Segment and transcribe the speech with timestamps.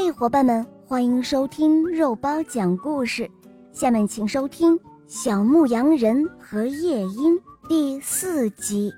[0.00, 3.28] 嘿，伙伴们，欢迎收听肉包讲故事。
[3.72, 4.78] 下面请收听
[5.08, 7.36] 《小牧羊人和夜莺》
[7.68, 8.92] 第四集。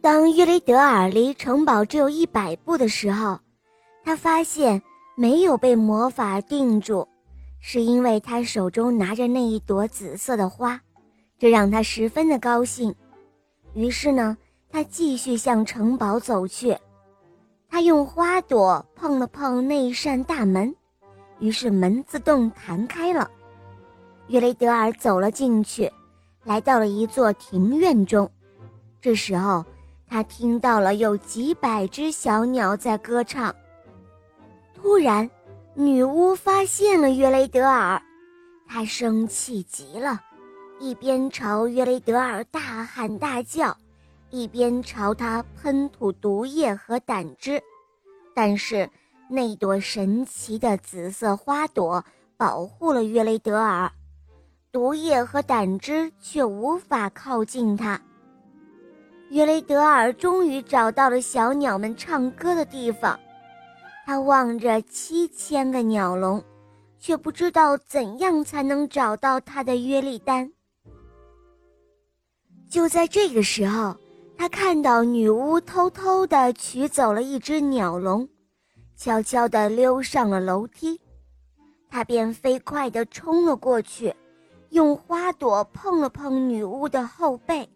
[0.00, 3.40] 当约雷德尔离城堡只有一百步的时候，
[4.04, 4.80] 他发现
[5.16, 7.04] 没有被魔法定住，
[7.58, 10.80] 是因为他手中拿着那一朵紫色的花，
[11.36, 12.94] 这让他十分的高兴。
[13.74, 14.38] 于是呢，
[14.70, 16.78] 他继续向城堡走去。
[17.68, 20.74] 他用花朵碰了碰那扇大门，
[21.38, 23.30] 于是门自动弹开了。
[24.28, 25.90] 约雷德尔走了进去，
[26.44, 28.28] 来到了一座庭院中。
[29.00, 29.64] 这时候，
[30.08, 33.54] 他听到了有几百只小鸟在歌唱。
[34.74, 35.28] 突然，
[35.74, 38.02] 女巫发现了约雷德尔，
[38.66, 40.20] 她生气极了，
[40.80, 43.76] 一边朝约雷德尔大喊大叫。
[44.30, 47.62] 一边朝他喷吐毒液和胆汁，
[48.34, 48.88] 但是
[49.28, 52.04] 那朵神奇的紫色花朵
[52.36, 53.90] 保护了约雷德尔，
[54.70, 57.98] 毒液和胆汁却无法靠近他。
[59.30, 63.18] 约雷德尔终于找到了小鸟们唱歌的地方，
[64.04, 66.44] 他望着七千个鸟笼，
[66.98, 70.52] 却不知道怎样才能找到他的约利丹。
[72.68, 73.96] 就在这个时候。
[74.38, 78.28] 他看到女巫偷偷地取走了一只鸟笼，
[78.96, 81.00] 悄悄地溜上了楼梯，
[81.90, 84.14] 他便飞快地冲了过去，
[84.70, 87.68] 用花朵碰了碰女巫的后背，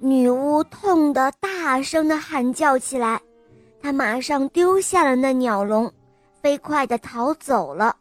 [0.00, 3.22] 女巫痛得大声地喊叫起来，
[3.80, 5.92] 她马上丢下了那鸟笼，
[6.42, 7.94] 飞快地逃走了。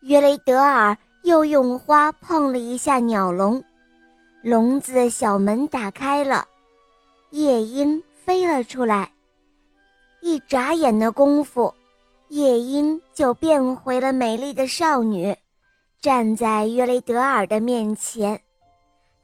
[0.00, 3.62] 约雷德尔又用花碰了一下鸟笼。
[4.46, 6.46] 笼子小门打开了，
[7.30, 9.10] 夜莺飞了出来。
[10.20, 11.74] 一眨眼的功夫，
[12.28, 15.36] 夜莺就变回了美丽的少女，
[16.00, 18.40] 站在约雷德尔的面前。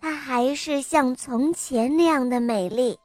[0.01, 2.99] 她还是像从前那样的美丽。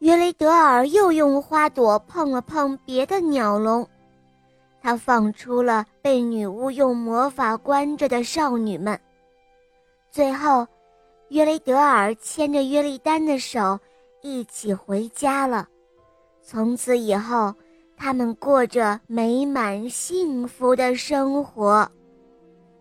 [0.00, 3.88] 约雷德尔又用花朵碰了碰别的鸟笼，
[4.82, 9.00] 他放出了被女巫用魔法关着的少女们。
[10.10, 10.66] 最后。
[11.30, 13.78] 约雷德尔牵着约丽丹的手，
[14.22, 15.68] 一起回家了。
[16.42, 17.54] 从此以后，
[17.96, 21.86] 他们过着美满幸福的生活。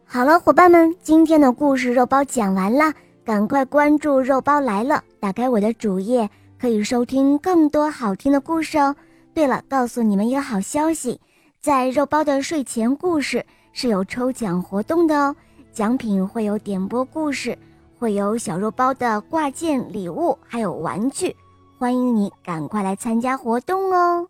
[0.05, 2.93] 好了，伙伴们，今天的故事肉包讲完了，
[3.25, 8.95] 赶快关注“肉包来了”，打开我的主页，可以收听更多好听的故事哦。
[9.33, 11.19] 对了，告诉你们一个好消息，
[11.59, 15.35] 在肉包的睡前故事是有抽奖活动的哦，
[15.73, 17.57] 奖品会有点播故事。
[17.99, 21.35] 会有小肉包的挂件礼物，还有玩具，
[21.79, 24.27] 欢迎你赶快来参加活动哦！